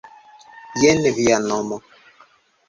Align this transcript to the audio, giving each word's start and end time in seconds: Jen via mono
Jen 0.79 0.99
via 1.17 1.37
mono 1.47 1.77